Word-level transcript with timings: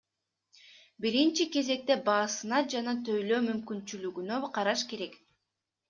Биринчи 1.05 1.47
кезекте 1.57 1.99
баасына 2.09 2.63
жана 2.75 2.97
тейлөө 3.11 3.45
мүмкүнчүлүгүнө 3.53 4.45
караш 4.61 4.91
керек. 4.93 5.25